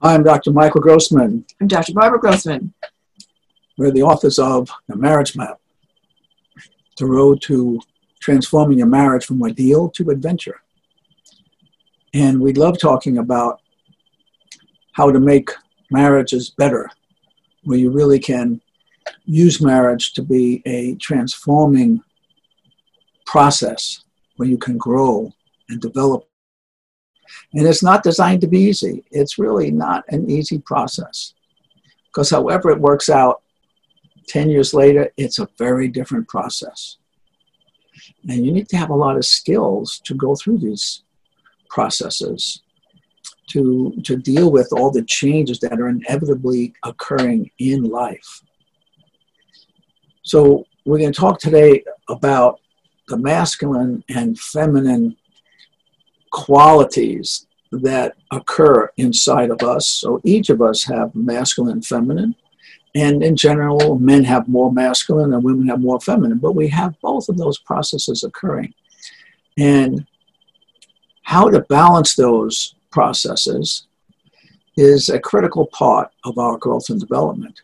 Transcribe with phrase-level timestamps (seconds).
[0.00, 0.52] I'm Dr.
[0.52, 1.44] Michael Grossman.
[1.60, 1.92] I'm Dr.
[1.92, 2.72] Barbara Grossman.
[3.76, 5.58] We're the authors of The Marriage Map,
[6.98, 7.80] the road to
[8.20, 10.60] transforming your marriage from ordeal to adventure.
[12.14, 13.60] And we love talking about
[14.92, 15.50] how to make
[15.90, 16.88] marriages better,
[17.64, 18.60] where you really can
[19.24, 22.00] use marriage to be a transforming
[23.26, 24.04] process
[24.36, 25.32] where you can grow
[25.68, 26.27] and develop
[27.54, 29.04] and it's not designed to be easy.
[29.10, 31.34] It's really not an easy process.
[32.06, 33.42] Because however it works out
[34.28, 36.96] 10 years later, it's a very different process.
[38.28, 41.02] And you need to have a lot of skills to go through these
[41.68, 42.62] processes,
[43.50, 48.42] to, to deal with all the changes that are inevitably occurring in life.
[50.22, 52.60] So, we're going to talk today about
[53.08, 55.16] the masculine and feminine
[56.30, 59.88] qualities that occur inside of us.
[59.88, 62.34] So each of us have masculine and feminine.
[62.94, 66.98] And in general, men have more masculine and women have more feminine, but we have
[67.00, 68.72] both of those processes occurring.
[69.58, 70.06] And
[71.22, 73.86] how to balance those processes
[74.76, 77.60] is a critical part of our growth and development.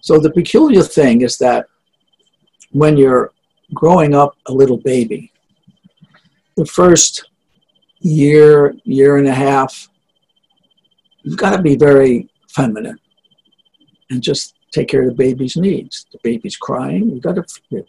[0.00, 1.66] So the peculiar thing is that
[2.72, 3.32] when you're
[3.72, 5.32] growing up a little baby,
[6.58, 7.30] the first
[8.00, 9.88] year, year and a half,
[11.22, 12.98] you've got to be very feminine
[14.10, 16.06] and just take care of the baby's needs.
[16.12, 17.84] The baby's crying, You've got to, the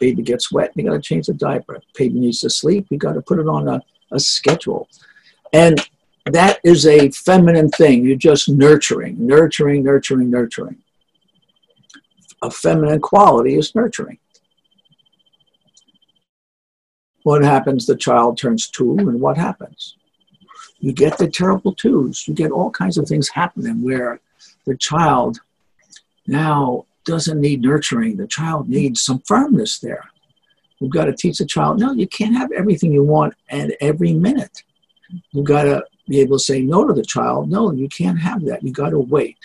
[0.00, 1.74] baby gets wet, you got to change the diaper.
[1.74, 4.88] The baby needs to sleep, you got to put it on a, a schedule.
[5.52, 5.78] And
[6.24, 8.06] that is a feminine thing.
[8.06, 10.78] You're just nurturing, nurturing, nurturing, nurturing.
[12.40, 14.18] A feminine quality is nurturing
[17.28, 17.84] what happens?
[17.84, 19.98] The child turns two, and what happens?
[20.78, 22.26] You get the terrible twos.
[22.26, 24.18] You get all kinds of things happening where
[24.64, 25.38] the child
[26.26, 28.16] now doesn't need nurturing.
[28.16, 30.04] The child needs some firmness there.
[30.78, 34.14] You've got to teach the child, no, you can't have everything you want at every
[34.14, 34.62] minute.
[35.32, 37.50] You've got to be able to say no to the child.
[37.50, 38.62] No, you can't have that.
[38.62, 39.36] You've got to wait.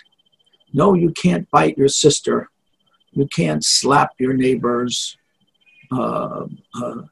[0.72, 2.48] No, you can't bite your sister.
[3.12, 5.18] You can't slap your neighbors.
[5.92, 6.46] Uh,
[6.82, 7.02] uh,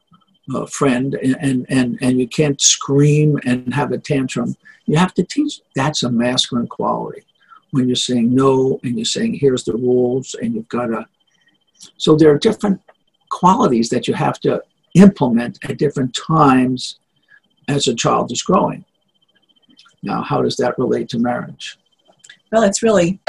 [0.54, 4.56] uh, friend and, and, and you can't scream and have a tantrum.
[4.86, 7.22] You have to teach that's a masculine quality
[7.70, 11.06] when you're saying no and you're saying here's the rules and you've got to.
[11.96, 12.80] So there are different
[13.30, 14.62] qualities that you have to
[14.94, 16.98] implement at different times
[17.68, 18.84] as a child is growing.
[20.02, 21.78] Now, how does that relate to marriage?
[22.50, 23.20] Well, it's really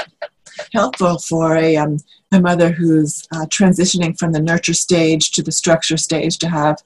[0.73, 1.97] helpful for a, um,
[2.31, 6.77] a mother who's uh, transitioning from the nurture stage to the structure stage to have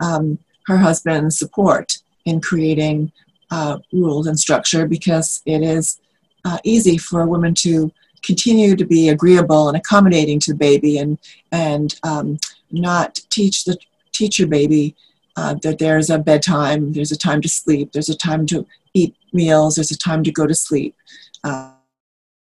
[0.00, 3.10] um, her husband's support in creating
[3.50, 6.00] uh, rules and structure because it is
[6.44, 7.90] uh, easy for a woman to
[8.22, 11.18] continue to be agreeable and accommodating to the baby and
[11.52, 12.38] and um,
[12.70, 13.76] not teach the
[14.12, 14.94] teach your baby
[15.36, 19.14] uh, that there's a bedtime, there's a time to sleep, there's a time to eat
[19.32, 20.94] meals, there's a time to go to sleep,
[21.44, 21.72] uh,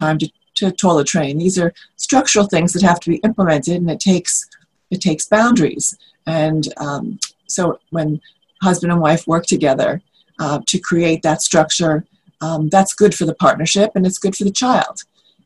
[0.00, 1.38] time to, to toll toilet train.
[1.38, 4.48] These are structural things that have to be implemented, and it takes
[4.90, 5.96] it takes boundaries.
[6.26, 8.20] And um, so when
[8.62, 10.02] husband and wife work together
[10.38, 12.04] uh, to create that structure,
[12.40, 15.02] um, that's good for the partnership and it's good for the child.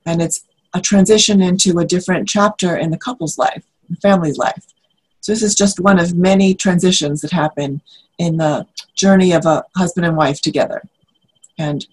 [0.07, 0.45] And it's
[0.75, 4.65] a transition into a different chapter in the couple's life, the family's life.
[5.21, 7.81] So this is just one of many transitions that happen
[8.19, 10.83] in the journey of a husband and wife together.
[11.59, 11.87] And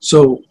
[0.00, 0.42] so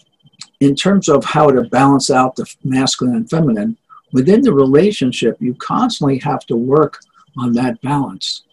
[0.60, 3.78] in terms of how to balance out the masculine and feminine,
[4.12, 7.00] within the relationship, you constantly have to work
[7.38, 8.44] on that balance.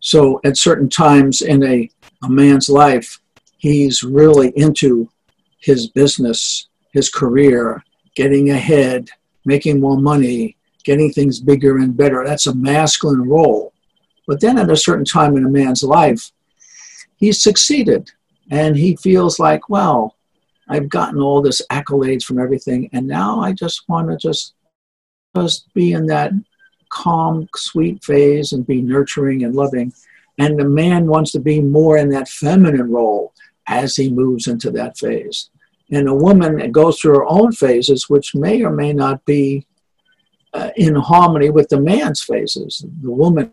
[0.00, 1.90] So at certain times in a,
[2.22, 3.20] a man's life,
[3.58, 5.10] he's really into
[5.58, 9.08] his business, his career, getting ahead,
[9.44, 12.24] making more money, getting things bigger and better.
[12.24, 13.72] That's a masculine role.
[14.26, 16.30] But then at a certain time in a man's life,
[17.16, 18.10] he's succeeded
[18.50, 20.16] and he feels like, well,
[20.70, 24.54] I've gotten all this accolades from everything, and now I just want to just
[25.36, 26.32] just be in that
[26.90, 29.92] calm, sweet phase and be nurturing and loving.
[30.38, 33.32] And the man wants to be more in that feminine role
[33.68, 35.50] as he moves into that phase.
[35.92, 39.66] And a woman goes through her own phases, which may or may not be
[40.54, 42.84] uh, in harmony with the man's phases.
[43.02, 43.52] The woman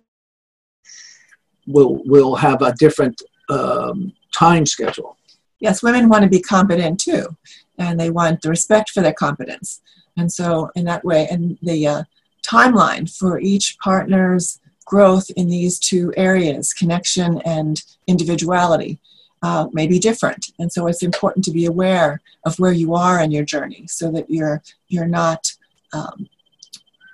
[1.67, 5.17] will will have a different um, time schedule.
[5.59, 7.35] Yes, women want to be competent too,
[7.77, 9.81] and they want the respect for their competence.
[10.17, 12.03] And so, in that way, and the uh,
[12.45, 18.99] timeline for each partner's growth in these two areas, connection and individuality,
[19.41, 20.47] uh, may be different.
[20.59, 24.11] And so, it's important to be aware of where you are in your journey, so
[24.11, 25.51] that you're you're not
[25.93, 26.29] um,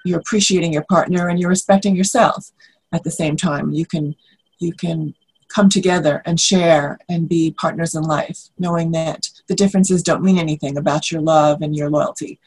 [0.03, 2.51] you're appreciating your partner and you're respecting yourself
[2.91, 3.71] at the same time.
[3.71, 4.15] You can
[4.59, 5.13] you can
[5.53, 10.37] come together and share and be partners in life, knowing that the differences don't mean
[10.37, 12.39] anything about your love and your loyalty.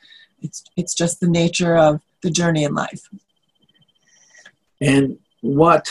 [0.42, 3.08] It's, it's just the nature of the journey in life.
[4.80, 5.88] And what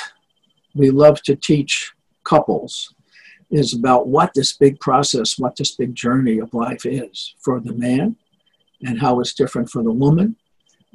[0.76, 1.94] we love to teach
[2.26, 2.94] couples
[3.50, 7.74] is about what this big process, what this big journey of life is for the
[7.74, 8.18] man,
[8.86, 10.36] and how it's different for the woman,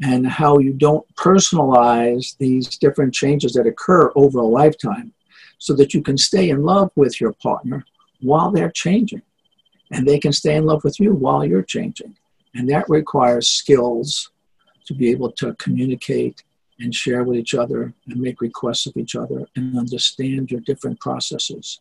[0.03, 5.15] and how you don't personalize these different changes that occur over a lifetime
[5.61, 7.85] so that you can stay in love with your partner
[8.21, 9.23] while they're changing.
[9.93, 12.17] And they can stay in love with you while you're changing.
[12.55, 14.31] And that requires skills
[14.87, 16.43] to be able to communicate
[16.81, 20.99] and share with each other and make requests of each other and understand your different
[20.99, 21.81] processes.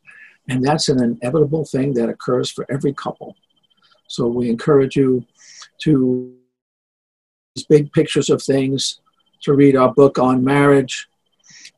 [0.50, 3.36] And that's an inevitable thing that occurs for every couple.
[4.08, 5.25] So we encourage you
[5.84, 6.36] to
[7.56, 9.00] these big pictures of things,
[9.44, 11.09] to read our book on marriage,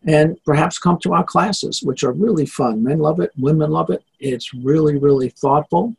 [0.08, 2.84] and perhaps come to our classes, which are really fun.
[2.84, 4.04] Men love it, women love it.
[4.20, 5.96] It's really, really thoughtful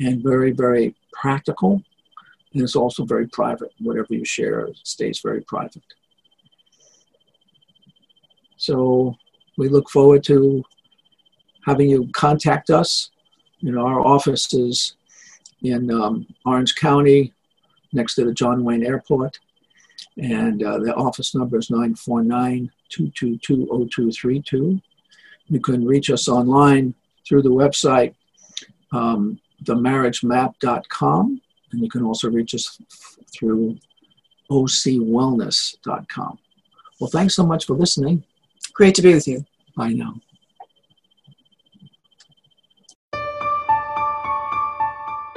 [0.00, 1.82] and very, very practical.
[2.52, 3.72] And it's also very private.
[3.80, 5.82] Whatever you share stays very private.
[8.56, 9.16] So
[9.56, 10.64] we look forward to
[11.64, 13.10] having you contact us.
[13.60, 14.96] You know, our office is
[15.62, 17.32] in um, Orange County,
[17.92, 19.38] next to the John Wayne Airport.
[20.16, 24.80] And uh, the office number is 949 222 0232.
[25.48, 26.94] You can reach us online
[27.26, 28.14] through the website,
[28.92, 31.40] um, themarriagemap.com,
[31.72, 33.78] and you can also reach us f- through
[34.50, 36.38] ocwellness.com.
[37.00, 38.24] Well, thanks so much for listening.
[38.72, 39.44] Great to be with you.
[39.76, 40.14] Bye now.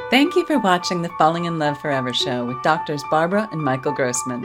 [0.10, 3.92] Thank you for watching the Falling in Love Forever show with doctors Barbara and Michael
[3.92, 4.42] Grossman.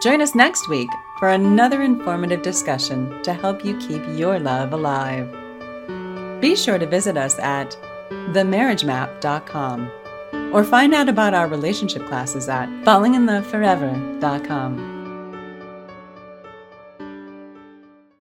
[0.00, 5.34] Join us next week for another informative discussion to help you keep your love alive.
[6.40, 7.76] Be sure to visit us at
[8.10, 9.90] themarriagemap.com
[10.52, 14.95] or find out about our relationship classes at fallinginloveforever.com.